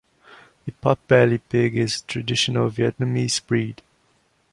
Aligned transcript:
The 0.65 0.71
pot-bellied 0.71 1.47
pig 1.47 1.77
is 1.77 1.99
a 2.01 2.07
traditional 2.07 2.71
Vietnamese 2.71 3.39
breed. 3.45 3.83